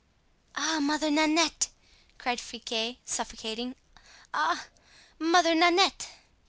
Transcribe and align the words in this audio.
"Ah! 0.55 0.79
Mother 0.81 1.11
Nanette!" 1.11 1.67
cried 2.17 2.39
Friquet, 2.41 2.97
suffocating; 3.05 3.75
"ah! 4.33 4.65
Mother 5.19 5.53
Nanette!" 5.53 6.09